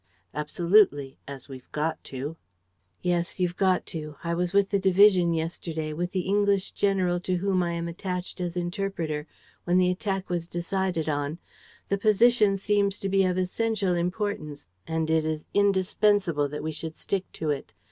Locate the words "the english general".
6.11-7.19